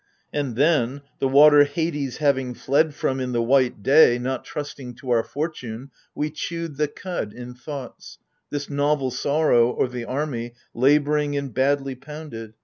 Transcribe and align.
And 0.33 0.55
then, 0.55 1.03
the 1.19 1.27
water 1.27 1.63
Hades 1.63 2.17
having 2.17 2.55
fled 2.55 2.95
from 2.95 3.19
In 3.19 3.33
the 3.33 3.41
white 3.43 3.83
day, 3.83 4.17
not 4.17 4.43
trusting 4.43 4.95
to 4.95 5.11
our 5.11 5.21
fortune, 5.21 5.91
We 6.15 6.31
chewed 6.31 6.77
the 6.77 6.87
cud 6.87 7.33
in 7.33 7.53
thoughts— 7.53 8.17
this 8.49 8.67
novel 8.67 9.11
sorrow 9.11 9.77
O' 9.77 9.85
the 9.85 10.05
army 10.05 10.53
labouring 10.73 11.37
and 11.37 11.53
badly 11.53 11.93
pounded. 11.93 12.55